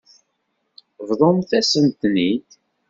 Bḍumt-asent-ten-id. 1.07 2.49